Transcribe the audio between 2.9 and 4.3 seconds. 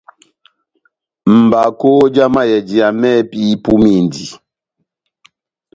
mɛ́hɛ́pi ipumindi.